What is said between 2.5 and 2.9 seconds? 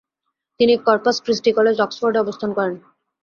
করেন।